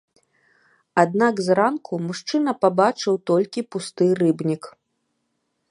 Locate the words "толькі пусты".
3.33-4.05